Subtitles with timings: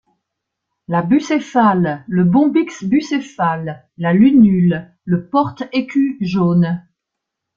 [0.87, 6.81] La Bucéphale, le bombyx bucéphale, la Lunule, le Porte-écu jaune.